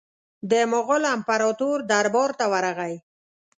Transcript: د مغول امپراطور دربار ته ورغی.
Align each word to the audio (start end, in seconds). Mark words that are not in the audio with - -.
د 0.51 0.53
مغول 0.71 1.03
امپراطور 1.15 1.77
دربار 1.91 2.29
ته 2.39 2.45
ورغی. 2.53 2.95